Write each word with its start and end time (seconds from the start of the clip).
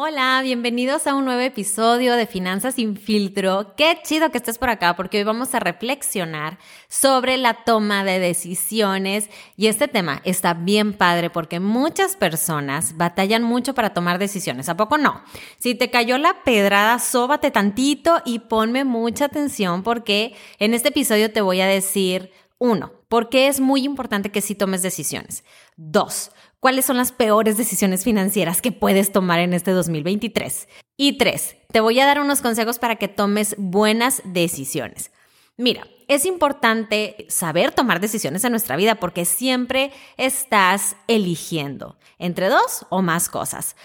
Hola, 0.00 0.40
bienvenidos 0.44 1.08
a 1.08 1.16
un 1.16 1.24
nuevo 1.24 1.40
episodio 1.40 2.14
de 2.14 2.28
Finanzas 2.28 2.76
sin 2.76 2.96
filtro. 2.96 3.74
Qué 3.74 3.98
chido 4.04 4.30
que 4.30 4.38
estés 4.38 4.56
por 4.56 4.70
acá 4.70 4.94
porque 4.94 5.18
hoy 5.18 5.24
vamos 5.24 5.56
a 5.56 5.58
reflexionar 5.58 6.56
sobre 6.86 7.36
la 7.36 7.64
toma 7.64 8.04
de 8.04 8.20
decisiones 8.20 9.28
y 9.56 9.66
este 9.66 9.88
tema 9.88 10.20
está 10.22 10.54
bien 10.54 10.92
padre 10.92 11.30
porque 11.30 11.58
muchas 11.58 12.14
personas 12.14 12.96
batallan 12.96 13.42
mucho 13.42 13.74
para 13.74 13.92
tomar 13.92 14.20
decisiones. 14.20 14.68
¿A 14.68 14.76
poco 14.76 14.98
no? 14.98 15.20
Si 15.58 15.74
te 15.74 15.90
cayó 15.90 16.16
la 16.16 16.44
pedrada, 16.44 17.00
sóbate 17.00 17.50
tantito 17.50 18.22
y 18.24 18.38
ponme 18.38 18.84
mucha 18.84 19.24
atención 19.24 19.82
porque 19.82 20.36
en 20.60 20.74
este 20.74 20.90
episodio 20.90 21.32
te 21.32 21.40
voy 21.40 21.60
a 21.60 21.66
decir 21.66 22.30
uno, 22.58 22.92
por 23.08 23.30
qué 23.30 23.48
es 23.48 23.60
muy 23.60 23.84
importante 23.84 24.30
que 24.30 24.42
sí 24.42 24.54
tomes 24.54 24.82
decisiones. 24.82 25.44
Dos, 25.76 26.30
cuáles 26.60 26.84
son 26.84 26.96
las 26.96 27.12
peores 27.12 27.56
decisiones 27.56 28.04
financieras 28.04 28.60
que 28.60 28.72
puedes 28.72 29.12
tomar 29.12 29.38
en 29.40 29.54
este 29.54 29.70
2023. 29.72 30.68
Y 30.96 31.18
tres, 31.18 31.56
te 31.72 31.80
voy 31.80 32.00
a 32.00 32.06
dar 32.06 32.20
unos 32.20 32.40
consejos 32.40 32.78
para 32.78 32.96
que 32.96 33.08
tomes 33.08 33.54
buenas 33.58 34.22
decisiones. 34.24 35.12
Mira, 35.56 35.86
es 36.06 36.24
importante 36.24 37.26
saber 37.28 37.72
tomar 37.72 38.00
decisiones 38.00 38.44
en 38.44 38.52
nuestra 38.52 38.76
vida 38.76 38.94
porque 38.94 39.24
siempre 39.24 39.92
estás 40.16 40.96
eligiendo 41.08 41.98
entre 42.18 42.48
dos 42.48 42.86
o 42.90 43.02
más 43.02 43.28
cosas. 43.28 43.76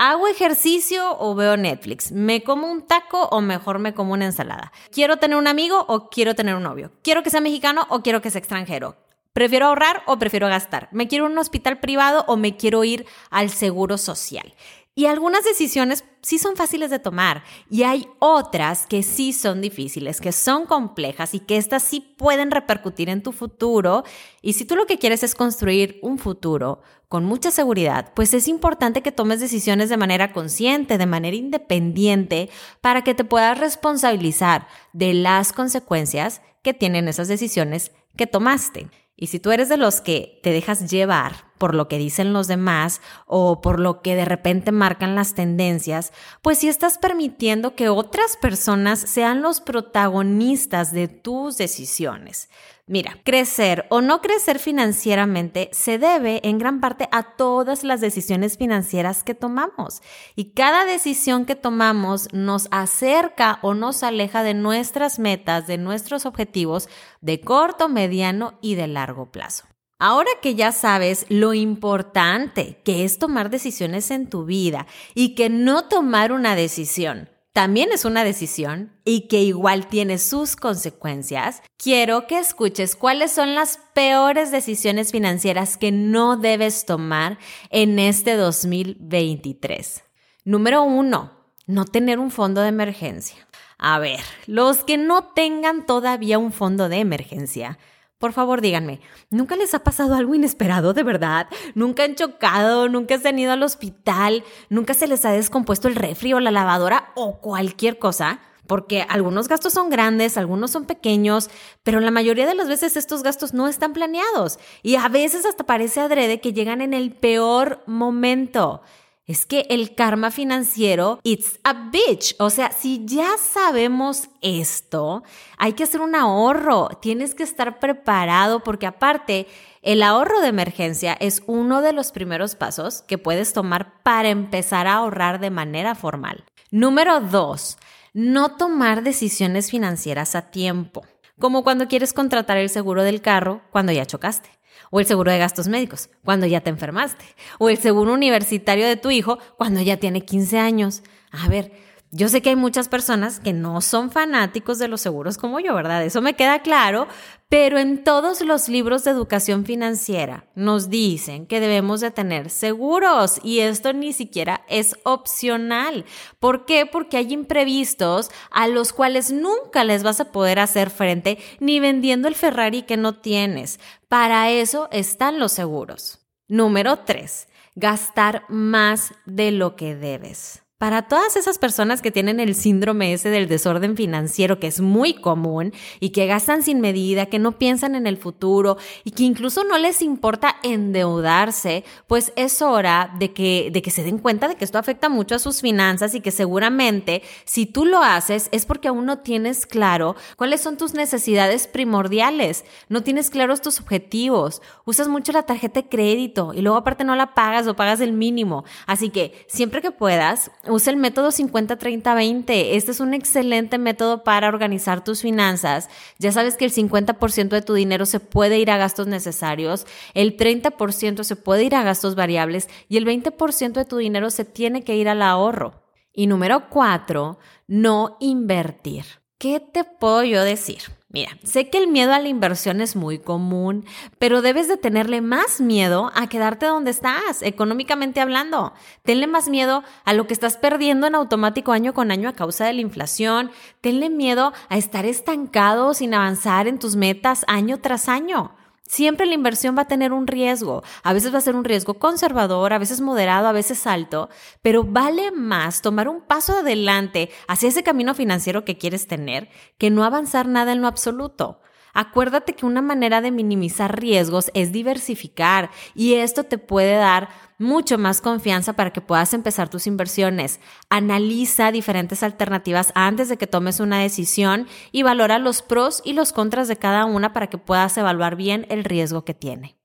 ¿Hago 0.00 0.28
ejercicio 0.28 1.18
o 1.18 1.34
veo 1.34 1.56
Netflix? 1.56 2.12
¿Me 2.12 2.44
como 2.44 2.70
un 2.70 2.86
taco 2.86 3.24
o 3.32 3.40
mejor 3.40 3.80
me 3.80 3.94
como 3.94 4.12
una 4.12 4.26
ensalada? 4.26 4.70
¿Quiero 4.92 5.16
tener 5.16 5.36
un 5.36 5.48
amigo 5.48 5.84
o 5.88 6.08
quiero 6.08 6.36
tener 6.36 6.54
un 6.54 6.62
novio? 6.62 6.92
¿Quiero 7.02 7.24
que 7.24 7.30
sea 7.30 7.40
mexicano 7.40 7.84
o 7.90 8.00
quiero 8.00 8.22
que 8.22 8.30
sea 8.30 8.38
extranjero? 8.38 8.96
¿Prefiero 9.38 9.66
ahorrar 9.66 10.02
o 10.06 10.18
prefiero 10.18 10.48
gastar? 10.48 10.88
¿Me 10.90 11.06
quiero 11.06 11.26
un 11.26 11.38
hospital 11.38 11.78
privado 11.78 12.24
o 12.26 12.36
me 12.36 12.56
quiero 12.56 12.82
ir 12.82 13.06
al 13.30 13.50
seguro 13.50 13.96
social? 13.96 14.52
Y 14.96 15.06
algunas 15.06 15.44
decisiones 15.44 16.02
sí 16.22 16.38
son 16.38 16.56
fáciles 16.56 16.90
de 16.90 16.98
tomar 16.98 17.44
y 17.70 17.84
hay 17.84 18.08
otras 18.18 18.88
que 18.88 19.04
sí 19.04 19.32
son 19.32 19.60
difíciles, 19.60 20.20
que 20.20 20.32
son 20.32 20.66
complejas 20.66 21.34
y 21.34 21.38
que 21.38 21.56
estas 21.56 21.84
sí 21.84 22.00
pueden 22.00 22.50
repercutir 22.50 23.08
en 23.08 23.22
tu 23.22 23.30
futuro. 23.30 24.02
Y 24.42 24.54
si 24.54 24.64
tú 24.64 24.74
lo 24.74 24.86
que 24.86 24.98
quieres 24.98 25.22
es 25.22 25.36
construir 25.36 26.00
un 26.02 26.18
futuro 26.18 26.82
con 27.06 27.24
mucha 27.24 27.52
seguridad, 27.52 28.12
pues 28.16 28.34
es 28.34 28.48
importante 28.48 29.02
que 29.02 29.12
tomes 29.12 29.38
decisiones 29.38 29.88
de 29.88 29.98
manera 29.98 30.32
consciente, 30.32 30.98
de 30.98 31.06
manera 31.06 31.36
independiente, 31.36 32.50
para 32.80 33.04
que 33.04 33.14
te 33.14 33.22
puedas 33.22 33.56
responsabilizar 33.56 34.66
de 34.92 35.14
las 35.14 35.52
consecuencias 35.52 36.42
que 36.64 36.74
tienen 36.74 37.06
esas 37.06 37.28
decisiones 37.28 37.92
que 38.16 38.26
tomaste. 38.26 38.88
Y 39.20 39.26
si 39.26 39.40
tú 39.40 39.50
eres 39.50 39.68
de 39.68 39.76
los 39.76 40.00
que 40.00 40.38
te 40.44 40.52
dejas 40.52 40.88
llevar 40.88 41.47
por 41.58 41.74
lo 41.74 41.88
que 41.88 41.98
dicen 41.98 42.32
los 42.32 42.46
demás 42.46 43.00
o 43.26 43.60
por 43.60 43.80
lo 43.80 44.00
que 44.00 44.14
de 44.14 44.24
repente 44.24 44.72
marcan 44.72 45.14
las 45.14 45.34
tendencias, 45.34 46.12
pues 46.42 46.58
si 46.58 46.68
estás 46.68 46.98
permitiendo 46.98 47.74
que 47.74 47.88
otras 47.88 48.36
personas 48.36 49.00
sean 49.00 49.42
los 49.42 49.60
protagonistas 49.60 50.92
de 50.92 51.08
tus 51.08 51.56
decisiones. 51.56 52.48
Mira, 52.88 53.18
crecer 53.22 53.84
o 53.90 54.00
no 54.00 54.22
crecer 54.22 54.58
financieramente 54.58 55.68
se 55.72 55.98
debe 55.98 56.40
en 56.42 56.56
gran 56.56 56.80
parte 56.80 57.06
a 57.12 57.36
todas 57.36 57.84
las 57.84 58.00
decisiones 58.00 58.56
financieras 58.56 59.22
que 59.24 59.34
tomamos. 59.34 60.00
Y 60.36 60.52
cada 60.52 60.86
decisión 60.86 61.44
que 61.44 61.54
tomamos 61.54 62.32
nos 62.32 62.66
acerca 62.70 63.58
o 63.60 63.74
nos 63.74 64.02
aleja 64.02 64.42
de 64.42 64.54
nuestras 64.54 65.18
metas, 65.18 65.66
de 65.66 65.76
nuestros 65.76 66.24
objetivos 66.24 66.88
de 67.20 67.42
corto, 67.42 67.90
mediano 67.90 68.58
y 68.62 68.74
de 68.76 68.86
largo 68.86 69.30
plazo. 69.30 69.64
Ahora 69.98 70.30
que 70.40 70.54
ya 70.54 70.72
sabes 70.72 71.26
lo 71.28 71.54
importante 71.54 72.80
que 72.84 73.04
es 73.04 73.18
tomar 73.18 73.50
decisiones 73.50 74.10
en 74.10 74.30
tu 74.30 74.44
vida 74.44 74.86
y 75.14 75.34
que 75.34 75.50
no 75.50 75.88
tomar 75.88 76.32
una 76.32 76.54
decisión 76.54 77.28
también 77.58 77.90
es 77.90 78.04
una 78.04 78.22
decisión 78.22 78.92
y 79.04 79.22
que 79.22 79.42
igual 79.42 79.88
tiene 79.88 80.18
sus 80.18 80.54
consecuencias, 80.54 81.60
quiero 81.76 82.28
que 82.28 82.38
escuches 82.38 82.94
cuáles 82.94 83.32
son 83.32 83.56
las 83.56 83.80
peores 83.94 84.52
decisiones 84.52 85.10
financieras 85.10 85.76
que 85.76 85.90
no 85.90 86.36
debes 86.36 86.86
tomar 86.86 87.36
en 87.70 87.98
este 87.98 88.36
2023. 88.36 90.04
Número 90.44 90.84
uno, 90.84 91.32
no 91.66 91.84
tener 91.84 92.20
un 92.20 92.30
fondo 92.30 92.60
de 92.60 92.68
emergencia. 92.68 93.48
A 93.76 93.98
ver, 93.98 94.20
los 94.46 94.84
que 94.84 94.96
no 94.96 95.24
tengan 95.24 95.84
todavía 95.84 96.38
un 96.38 96.52
fondo 96.52 96.88
de 96.88 96.98
emergencia, 97.00 97.80
por 98.18 98.32
favor, 98.32 98.60
díganme, 98.60 99.00
¿nunca 99.30 99.54
les 99.54 99.74
ha 99.74 99.84
pasado 99.84 100.16
algo 100.16 100.34
inesperado 100.34 100.92
de 100.92 101.04
verdad? 101.04 101.46
¿Nunca 101.74 102.02
han 102.02 102.16
chocado? 102.16 102.88
¿Nunca 102.88 103.20
han 103.24 103.38
ido 103.38 103.52
al 103.52 103.62
hospital? 103.62 104.44
¿Nunca 104.68 104.94
se 104.94 105.06
les 105.06 105.24
ha 105.24 105.30
descompuesto 105.30 105.86
el 105.86 105.94
refri 105.94 106.32
o 106.32 106.40
la 106.40 106.50
lavadora 106.50 107.12
o 107.14 107.40
cualquier 107.40 107.98
cosa? 107.98 108.40
Porque 108.66 109.06
algunos 109.08 109.48
gastos 109.48 109.72
son 109.72 109.88
grandes, 109.88 110.36
algunos 110.36 110.72
son 110.72 110.84
pequeños, 110.84 111.48
pero 111.84 112.00
la 112.00 112.10
mayoría 112.10 112.46
de 112.46 112.54
las 112.54 112.68
veces 112.68 112.96
estos 112.96 113.22
gastos 113.22 113.54
no 113.54 113.68
están 113.68 113.92
planeados 113.92 114.58
y 114.82 114.96
a 114.96 115.08
veces 115.08 115.46
hasta 115.46 115.64
parece 115.64 116.00
adrede 116.00 116.40
que 116.40 116.52
llegan 116.52 116.80
en 116.80 116.94
el 116.94 117.12
peor 117.12 117.82
momento. 117.86 118.82
Es 119.28 119.44
que 119.44 119.66
el 119.68 119.94
karma 119.94 120.30
financiero, 120.30 121.20
it's 121.22 121.60
a 121.62 121.90
bitch. 121.90 122.34
O 122.38 122.48
sea, 122.48 122.72
si 122.72 123.04
ya 123.04 123.36
sabemos 123.36 124.30
esto, 124.40 125.22
hay 125.58 125.74
que 125.74 125.84
hacer 125.84 126.00
un 126.00 126.14
ahorro. 126.14 126.88
Tienes 127.02 127.34
que 127.34 127.42
estar 127.42 127.78
preparado 127.78 128.64
porque 128.64 128.86
aparte, 128.86 129.46
el 129.82 130.02
ahorro 130.02 130.40
de 130.40 130.48
emergencia 130.48 131.12
es 131.20 131.42
uno 131.46 131.82
de 131.82 131.92
los 131.92 132.10
primeros 132.10 132.54
pasos 132.54 133.02
que 133.02 133.18
puedes 133.18 133.52
tomar 133.52 134.02
para 134.02 134.30
empezar 134.30 134.86
a 134.86 134.94
ahorrar 134.94 135.40
de 135.40 135.50
manera 135.50 135.94
formal. 135.94 136.44
Número 136.70 137.20
dos, 137.20 137.76
no 138.14 138.56
tomar 138.56 139.02
decisiones 139.02 139.70
financieras 139.70 140.36
a 140.36 140.50
tiempo. 140.50 141.04
Como 141.38 141.64
cuando 141.64 141.86
quieres 141.86 142.14
contratar 142.14 142.56
el 142.56 142.70
seguro 142.70 143.02
del 143.02 143.20
carro 143.20 143.60
cuando 143.72 143.92
ya 143.92 144.06
chocaste 144.06 144.57
o 144.90 145.00
el 145.00 145.06
seguro 145.06 145.30
de 145.30 145.38
gastos 145.38 145.68
médicos 145.68 146.10
cuando 146.24 146.46
ya 146.46 146.60
te 146.60 146.70
enfermaste, 146.70 147.24
o 147.58 147.68
el 147.68 147.78
seguro 147.78 148.12
universitario 148.12 148.86
de 148.86 148.96
tu 148.96 149.10
hijo 149.10 149.38
cuando 149.56 149.80
ya 149.80 149.96
tiene 149.96 150.24
15 150.24 150.58
años. 150.58 151.02
A 151.30 151.48
ver, 151.48 151.72
yo 152.10 152.28
sé 152.28 152.40
que 152.40 152.50
hay 152.50 152.56
muchas 152.56 152.88
personas 152.88 153.38
que 153.38 153.52
no 153.52 153.82
son 153.82 154.10
fanáticos 154.10 154.78
de 154.78 154.88
los 154.88 155.00
seguros 155.00 155.36
como 155.36 155.60
yo, 155.60 155.74
¿verdad? 155.74 156.02
Eso 156.04 156.22
me 156.22 156.34
queda 156.34 156.60
claro, 156.60 157.06
pero 157.50 157.78
en 157.78 158.02
todos 158.02 158.40
los 158.40 158.68
libros 158.68 159.04
de 159.04 159.10
educación 159.10 159.66
financiera 159.66 160.46
nos 160.54 160.88
dicen 160.88 161.46
que 161.46 161.60
debemos 161.60 162.00
de 162.00 162.10
tener 162.10 162.48
seguros 162.48 163.40
y 163.42 163.60
esto 163.60 163.92
ni 163.92 164.14
siquiera 164.14 164.64
es 164.68 164.96
opcional. 165.04 166.06
¿Por 166.38 166.64
qué? 166.64 166.86
Porque 166.86 167.18
hay 167.18 167.32
imprevistos 167.32 168.30
a 168.50 168.68
los 168.68 168.94
cuales 168.94 169.30
nunca 169.30 169.84
les 169.84 170.02
vas 170.02 170.20
a 170.20 170.32
poder 170.32 170.60
hacer 170.60 170.88
frente 170.88 171.38
ni 171.60 171.78
vendiendo 171.78 172.26
el 172.26 172.34
Ferrari 172.34 172.82
que 172.82 172.96
no 172.96 173.16
tienes. 173.16 173.80
Para 174.08 174.50
eso 174.50 174.88
están 174.92 175.38
los 175.38 175.52
seguros. 175.52 176.20
Número 176.48 177.00
3. 177.00 177.48
Gastar 177.74 178.44
más 178.48 179.12
de 179.26 179.52
lo 179.52 179.76
que 179.76 179.94
debes. 179.94 180.62
Para 180.78 181.08
todas 181.08 181.34
esas 181.34 181.58
personas 181.58 182.00
que 182.02 182.12
tienen 182.12 182.38
el 182.38 182.54
síndrome 182.54 183.12
ese 183.12 183.30
del 183.30 183.48
desorden 183.48 183.96
financiero, 183.96 184.60
que 184.60 184.68
es 184.68 184.80
muy 184.80 185.12
común 185.14 185.72
y 185.98 186.10
que 186.10 186.26
gastan 186.26 186.62
sin 186.62 186.80
medida, 186.80 187.26
que 187.26 187.40
no 187.40 187.58
piensan 187.58 187.96
en 187.96 188.06
el 188.06 188.16
futuro 188.16 188.76
y 189.02 189.10
que 189.10 189.24
incluso 189.24 189.64
no 189.64 189.76
les 189.76 190.02
importa 190.02 190.54
endeudarse, 190.62 191.82
pues 192.06 192.32
es 192.36 192.62
hora 192.62 193.12
de 193.18 193.32
que, 193.32 193.70
de 193.72 193.82
que 193.82 193.90
se 193.90 194.04
den 194.04 194.18
cuenta 194.18 194.46
de 194.46 194.54
que 194.54 194.64
esto 194.64 194.78
afecta 194.78 195.08
mucho 195.08 195.34
a 195.34 195.40
sus 195.40 195.62
finanzas 195.62 196.14
y 196.14 196.20
que 196.20 196.30
seguramente 196.30 197.24
si 197.44 197.66
tú 197.66 197.84
lo 197.84 198.04
haces 198.04 198.48
es 198.52 198.64
porque 198.64 198.86
aún 198.86 199.04
no 199.04 199.18
tienes 199.18 199.66
claro 199.66 200.14
cuáles 200.36 200.60
son 200.60 200.76
tus 200.76 200.94
necesidades 200.94 201.66
primordiales, 201.66 202.64
no 202.88 203.02
tienes 203.02 203.30
claros 203.30 203.62
tus 203.62 203.80
objetivos, 203.80 204.62
usas 204.84 205.08
mucho 205.08 205.32
la 205.32 205.42
tarjeta 205.42 205.82
de 205.82 205.88
crédito 205.88 206.52
y 206.54 206.62
luego 206.62 206.78
aparte 206.78 207.02
no 207.02 207.16
la 207.16 207.34
pagas 207.34 207.66
o 207.66 207.74
pagas 207.74 208.00
el 208.00 208.12
mínimo. 208.12 208.64
Así 208.86 209.10
que 209.10 209.44
siempre 209.48 209.82
que 209.82 209.90
puedas, 209.90 210.52
usa 210.70 210.92
el 210.92 210.98
método 210.98 211.30
50-30-20. 211.30 212.44
Este 212.48 212.90
es 212.90 213.00
un 213.00 213.14
excelente 213.14 213.78
método 213.78 214.24
para 214.24 214.48
organizar 214.48 215.04
tus 215.04 215.22
finanzas. 215.22 215.88
Ya 216.18 216.32
sabes 216.32 216.56
que 216.56 216.64
el 216.64 216.72
50% 216.72 217.48
de 217.48 217.62
tu 217.62 217.74
dinero 217.74 218.06
se 218.06 218.20
puede 218.20 218.58
ir 218.58 218.70
a 218.70 218.76
gastos 218.76 219.06
necesarios, 219.06 219.86
el 220.14 220.36
30% 220.36 221.24
se 221.24 221.36
puede 221.36 221.64
ir 221.64 221.74
a 221.74 221.82
gastos 221.82 222.14
variables 222.14 222.68
y 222.88 222.96
el 222.96 223.06
20% 223.06 223.72
de 223.72 223.84
tu 223.84 223.96
dinero 223.96 224.30
se 224.30 224.44
tiene 224.44 224.82
que 224.82 224.96
ir 224.96 225.08
al 225.08 225.22
ahorro. 225.22 225.82
Y 226.12 226.26
número 226.26 226.68
cuatro, 226.68 227.38
no 227.66 228.16
invertir. 228.20 229.04
¿Qué 229.38 229.60
te 229.60 229.84
puedo 229.84 230.24
yo 230.24 230.42
decir? 230.42 230.80
Mira, 231.10 231.30
sé 231.44 231.70
que 231.70 231.78
el 231.78 231.86
miedo 231.86 232.12
a 232.12 232.18
la 232.18 232.26
inversión 232.26 232.80
es 232.80 232.96
muy 232.96 233.20
común, 233.20 233.86
pero 234.18 234.42
debes 234.42 234.66
de 234.66 234.76
tenerle 234.76 235.20
más 235.20 235.60
miedo 235.60 236.10
a 236.16 236.28
quedarte 236.28 236.66
donde 236.66 236.90
estás, 236.90 237.42
económicamente 237.42 238.20
hablando. 238.20 238.72
Tenle 239.04 239.28
más 239.28 239.48
miedo 239.48 239.84
a 240.04 240.12
lo 240.12 240.26
que 240.26 240.32
estás 240.32 240.56
perdiendo 240.56 241.06
en 241.06 241.14
automático 241.14 241.70
año 241.70 241.94
con 241.94 242.10
año 242.10 242.28
a 242.28 242.34
causa 242.34 242.66
de 242.66 242.72
la 242.72 242.80
inflación. 242.80 243.52
Tenle 243.80 244.10
miedo 244.10 244.52
a 244.68 244.76
estar 244.76 245.06
estancado 245.06 245.94
sin 245.94 246.14
avanzar 246.14 246.66
en 246.66 246.80
tus 246.80 246.96
metas 246.96 247.44
año 247.46 247.78
tras 247.78 248.08
año. 248.08 248.57
Siempre 248.88 249.26
la 249.26 249.34
inversión 249.34 249.76
va 249.76 249.82
a 249.82 249.86
tener 249.86 250.14
un 250.14 250.26
riesgo. 250.26 250.82
A 251.02 251.12
veces 251.12 251.32
va 251.32 251.38
a 251.38 251.42
ser 251.42 251.54
un 251.54 251.64
riesgo 251.64 251.98
conservador, 251.98 252.72
a 252.72 252.78
veces 252.78 253.02
moderado, 253.02 253.46
a 253.46 253.52
veces 253.52 253.86
alto, 253.86 254.30
pero 254.62 254.82
vale 254.82 255.30
más 255.30 255.82
tomar 255.82 256.08
un 256.08 256.22
paso 256.22 256.54
adelante 256.54 257.28
hacia 257.48 257.68
ese 257.68 257.82
camino 257.82 258.14
financiero 258.14 258.64
que 258.64 258.78
quieres 258.78 259.06
tener 259.06 259.50
que 259.76 259.90
no 259.90 260.04
avanzar 260.04 260.48
nada 260.48 260.72
en 260.72 260.80
lo 260.80 260.88
absoluto. 260.88 261.60
Acuérdate 262.00 262.52
que 262.52 262.64
una 262.64 262.80
manera 262.80 263.20
de 263.20 263.32
minimizar 263.32 263.98
riesgos 263.98 264.52
es 264.54 264.70
diversificar 264.70 265.68
y 265.96 266.14
esto 266.14 266.44
te 266.44 266.56
puede 266.56 266.94
dar 266.94 267.28
mucho 267.58 267.98
más 267.98 268.20
confianza 268.20 268.74
para 268.74 268.92
que 268.92 269.00
puedas 269.00 269.34
empezar 269.34 269.68
tus 269.68 269.88
inversiones. 269.88 270.60
Analiza 270.90 271.72
diferentes 271.72 272.22
alternativas 272.22 272.92
antes 272.94 273.28
de 273.28 273.36
que 273.36 273.48
tomes 273.48 273.80
una 273.80 273.98
decisión 273.98 274.68
y 274.92 275.02
valora 275.02 275.40
los 275.40 275.60
pros 275.60 276.00
y 276.04 276.12
los 276.12 276.32
contras 276.32 276.68
de 276.68 276.76
cada 276.76 277.04
una 277.04 277.32
para 277.32 277.48
que 277.48 277.58
puedas 277.58 277.98
evaluar 277.98 278.36
bien 278.36 278.64
el 278.68 278.84
riesgo 278.84 279.24
que 279.24 279.34
tiene. 279.34 279.76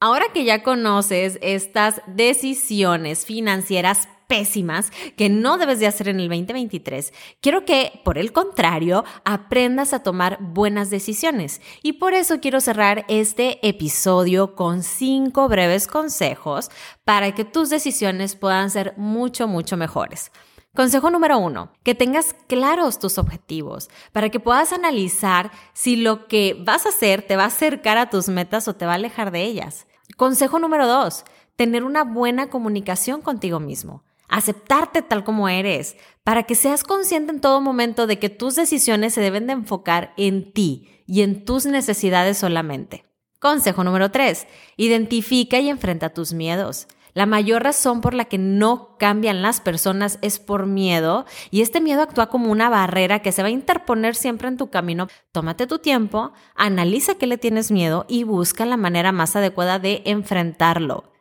Ahora 0.00 0.24
que 0.34 0.44
ya 0.44 0.64
conoces 0.64 1.38
estas 1.40 2.02
decisiones 2.08 3.24
financieras 3.26 4.08
pésimas 4.30 4.92
que 5.16 5.28
no 5.28 5.58
debes 5.58 5.80
de 5.80 5.88
hacer 5.88 6.06
en 6.08 6.20
el 6.20 6.28
2023. 6.28 7.12
Quiero 7.40 7.64
que, 7.64 8.00
por 8.04 8.16
el 8.16 8.32
contrario, 8.32 9.04
aprendas 9.24 9.92
a 9.92 10.04
tomar 10.04 10.38
buenas 10.40 10.88
decisiones. 10.88 11.60
Y 11.82 11.94
por 11.94 12.14
eso 12.14 12.38
quiero 12.38 12.60
cerrar 12.60 13.04
este 13.08 13.58
episodio 13.68 14.54
con 14.54 14.84
cinco 14.84 15.48
breves 15.48 15.88
consejos 15.88 16.70
para 17.04 17.34
que 17.34 17.44
tus 17.44 17.70
decisiones 17.70 18.36
puedan 18.36 18.70
ser 18.70 18.94
mucho, 18.96 19.48
mucho 19.48 19.76
mejores. 19.76 20.30
Consejo 20.76 21.10
número 21.10 21.36
uno, 21.36 21.72
que 21.82 21.96
tengas 21.96 22.36
claros 22.46 23.00
tus 23.00 23.18
objetivos 23.18 23.90
para 24.12 24.28
que 24.28 24.38
puedas 24.38 24.72
analizar 24.72 25.50
si 25.72 25.96
lo 25.96 26.28
que 26.28 26.56
vas 26.64 26.86
a 26.86 26.90
hacer 26.90 27.22
te 27.22 27.34
va 27.34 27.42
a 27.42 27.46
acercar 27.46 27.98
a 27.98 28.10
tus 28.10 28.28
metas 28.28 28.68
o 28.68 28.76
te 28.76 28.86
va 28.86 28.92
a 28.92 28.94
alejar 28.94 29.32
de 29.32 29.42
ellas. 29.42 29.88
Consejo 30.16 30.60
número 30.60 30.86
dos, 30.86 31.24
tener 31.56 31.82
una 31.82 32.04
buena 32.04 32.48
comunicación 32.48 33.22
contigo 33.22 33.58
mismo 33.58 34.04
aceptarte 34.30 35.02
tal 35.02 35.24
como 35.24 35.48
eres, 35.48 35.96
para 36.24 36.44
que 36.44 36.54
seas 36.54 36.84
consciente 36.84 37.32
en 37.32 37.40
todo 37.40 37.60
momento 37.60 38.06
de 38.06 38.18
que 38.18 38.30
tus 38.30 38.54
decisiones 38.54 39.12
se 39.12 39.20
deben 39.20 39.46
de 39.46 39.52
enfocar 39.52 40.14
en 40.16 40.52
ti 40.52 41.02
y 41.06 41.22
en 41.22 41.44
tus 41.44 41.66
necesidades 41.66 42.38
solamente. 42.38 43.04
Consejo 43.40 43.84
número 43.84 44.10
3. 44.10 44.46
Identifica 44.76 45.58
y 45.58 45.68
enfrenta 45.68 46.14
tus 46.14 46.32
miedos. 46.32 46.86
La 47.12 47.26
mayor 47.26 47.64
razón 47.64 48.00
por 48.00 48.14
la 48.14 48.26
que 48.26 48.38
no 48.38 48.96
cambian 48.98 49.42
las 49.42 49.60
personas 49.60 50.18
es 50.22 50.38
por 50.38 50.66
miedo 50.66 51.26
y 51.50 51.62
este 51.62 51.80
miedo 51.80 52.02
actúa 52.02 52.28
como 52.28 52.52
una 52.52 52.70
barrera 52.70 53.20
que 53.20 53.32
se 53.32 53.42
va 53.42 53.48
a 53.48 53.52
interponer 53.52 54.14
siempre 54.14 54.46
en 54.46 54.56
tu 54.56 54.70
camino. 54.70 55.08
Tómate 55.32 55.66
tu 55.66 55.78
tiempo, 55.78 56.32
analiza 56.54 57.16
qué 57.16 57.26
le 57.26 57.38
tienes 57.38 57.72
miedo 57.72 58.06
y 58.08 58.22
busca 58.22 58.64
la 58.64 58.76
manera 58.76 59.10
más 59.10 59.34
adecuada 59.34 59.78
de 59.80 60.02
enfrentarlo. 60.04 61.12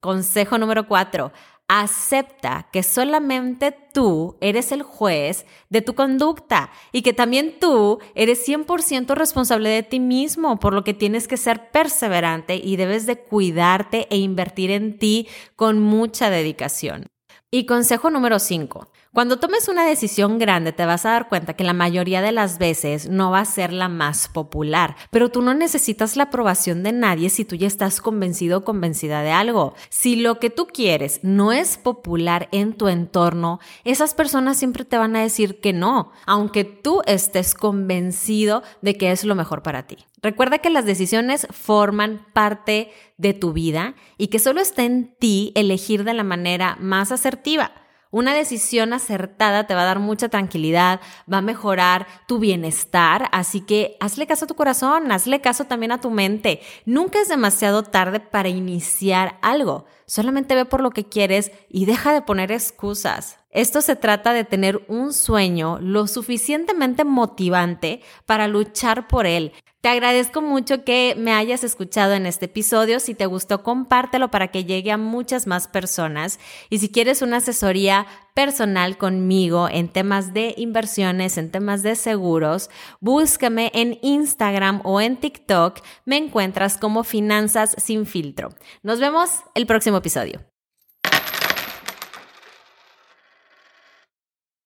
Consejo 0.00 0.58
número 0.58 0.86
4. 0.86 1.32
Acepta 1.70 2.66
que 2.72 2.82
solamente 2.82 3.72
tú 3.92 4.38
eres 4.40 4.72
el 4.72 4.82
juez 4.82 5.44
de 5.68 5.82
tu 5.82 5.94
conducta 5.94 6.70
y 6.92 7.02
que 7.02 7.12
también 7.12 7.58
tú 7.60 7.98
eres 8.14 8.48
100% 8.48 9.14
responsable 9.14 9.68
de 9.68 9.82
ti 9.82 10.00
mismo, 10.00 10.58
por 10.58 10.72
lo 10.72 10.82
que 10.82 10.94
tienes 10.94 11.28
que 11.28 11.36
ser 11.36 11.70
perseverante 11.70 12.56
y 12.56 12.76
debes 12.76 13.04
de 13.04 13.18
cuidarte 13.18 14.06
e 14.08 14.16
invertir 14.16 14.70
en 14.70 14.98
ti 14.98 15.28
con 15.56 15.78
mucha 15.78 16.30
dedicación. 16.30 17.04
Y 17.50 17.66
consejo 17.66 18.08
número 18.08 18.38
5. 18.38 18.90
Cuando 19.14 19.38
tomes 19.38 19.68
una 19.68 19.86
decisión 19.86 20.38
grande 20.38 20.72
te 20.72 20.84
vas 20.84 21.06
a 21.06 21.12
dar 21.12 21.28
cuenta 21.30 21.54
que 21.54 21.64
la 21.64 21.72
mayoría 21.72 22.20
de 22.20 22.30
las 22.30 22.58
veces 22.58 23.08
no 23.08 23.30
va 23.30 23.40
a 23.40 23.44
ser 23.46 23.72
la 23.72 23.88
más 23.88 24.28
popular, 24.28 24.96
pero 25.10 25.30
tú 25.30 25.40
no 25.40 25.54
necesitas 25.54 26.14
la 26.14 26.24
aprobación 26.24 26.82
de 26.82 26.92
nadie 26.92 27.30
si 27.30 27.46
tú 27.46 27.56
ya 27.56 27.66
estás 27.66 28.02
convencido 28.02 28.58
o 28.58 28.64
convencida 28.64 29.22
de 29.22 29.30
algo. 29.30 29.74
Si 29.88 30.16
lo 30.16 30.38
que 30.38 30.50
tú 30.50 30.66
quieres 30.66 31.20
no 31.22 31.52
es 31.52 31.78
popular 31.78 32.50
en 32.52 32.74
tu 32.74 32.88
entorno, 32.88 33.60
esas 33.84 34.12
personas 34.12 34.58
siempre 34.58 34.84
te 34.84 34.98
van 34.98 35.16
a 35.16 35.22
decir 35.22 35.58
que 35.60 35.72
no, 35.72 36.12
aunque 36.26 36.64
tú 36.64 37.00
estés 37.06 37.54
convencido 37.54 38.62
de 38.82 38.98
que 38.98 39.10
es 39.10 39.24
lo 39.24 39.34
mejor 39.34 39.62
para 39.62 39.86
ti. 39.86 39.96
Recuerda 40.20 40.58
que 40.58 40.68
las 40.68 40.84
decisiones 40.84 41.46
forman 41.50 42.26
parte 42.34 42.92
de 43.16 43.32
tu 43.32 43.54
vida 43.54 43.94
y 44.18 44.28
que 44.28 44.38
solo 44.38 44.60
está 44.60 44.84
en 44.84 45.14
ti 45.18 45.52
elegir 45.54 46.04
de 46.04 46.12
la 46.12 46.24
manera 46.24 46.76
más 46.78 47.10
asertiva. 47.10 47.72
Una 48.10 48.32
decisión 48.32 48.94
acertada 48.94 49.66
te 49.66 49.74
va 49.74 49.82
a 49.82 49.86
dar 49.86 49.98
mucha 49.98 50.30
tranquilidad, 50.30 51.00
va 51.30 51.38
a 51.38 51.42
mejorar 51.42 52.06
tu 52.26 52.38
bienestar, 52.38 53.28
así 53.32 53.60
que 53.60 53.98
hazle 54.00 54.26
caso 54.26 54.46
a 54.46 54.48
tu 54.48 54.54
corazón, 54.54 55.12
hazle 55.12 55.42
caso 55.42 55.66
también 55.66 55.92
a 55.92 56.00
tu 56.00 56.10
mente. 56.10 56.60
Nunca 56.86 57.20
es 57.20 57.28
demasiado 57.28 57.82
tarde 57.82 58.20
para 58.20 58.48
iniciar 58.48 59.38
algo. 59.42 59.84
Solamente 60.08 60.54
ve 60.54 60.64
por 60.64 60.80
lo 60.80 60.90
que 60.90 61.04
quieres 61.04 61.52
y 61.68 61.84
deja 61.84 62.14
de 62.14 62.22
poner 62.22 62.50
excusas. 62.50 63.38
Esto 63.50 63.82
se 63.82 63.94
trata 63.94 64.32
de 64.32 64.44
tener 64.44 64.82
un 64.88 65.12
sueño 65.12 65.78
lo 65.80 66.06
suficientemente 66.06 67.04
motivante 67.04 68.00
para 68.24 68.48
luchar 68.48 69.06
por 69.06 69.26
él. 69.26 69.52
Te 69.82 69.90
agradezco 69.90 70.40
mucho 70.40 70.82
que 70.82 71.14
me 71.16 71.34
hayas 71.34 71.62
escuchado 71.62 72.14
en 72.14 72.24
este 72.24 72.46
episodio. 72.46 73.00
Si 73.00 73.14
te 73.14 73.26
gustó, 73.26 73.62
compártelo 73.62 74.30
para 74.30 74.48
que 74.48 74.64
llegue 74.64 74.90
a 74.90 74.96
muchas 74.96 75.46
más 75.46 75.68
personas. 75.68 76.40
Y 76.70 76.78
si 76.78 76.88
quieres 76.88 77.20
una 77.20 77.36
asesoría 77.36 78.06
personal 78.38 78.96
conmigo 78.98 79.68
en 79.68 79.88
temas 79.88 80.32
de 80.32 80.54
inversiones, 80.56 81.38
en 81.38 81.50
temas 81.50 81.82
de 81.82 81.96
seguros, 81.96 82.70
búscame 83.00 83.72
en 83.74 83.98
Instagram 84.00 84.80
o 84.84 85.00
en 85.00 85.16
TikTok. 85.16 85.80
Me 86.04 86.18
encuentras 86.18 86.78
como 86.78 87.02
Finanzas 87.02 87.74
sin 87.78 88.06
filtro. 88.06 88.50
Nos 88.84 89.00
vemos 89.00 89.42
el 89.56 89.66
próximo 89.66 89.96
episodio. 89.96 90.44